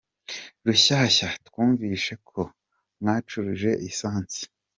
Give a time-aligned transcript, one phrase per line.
[0.65, 2.41] Rushyashya: twumvishe ko
[2.99, 4.39] mwacuruje essence?